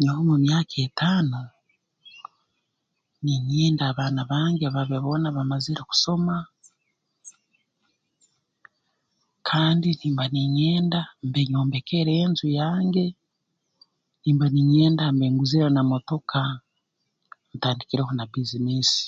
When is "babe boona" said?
4.74-5.28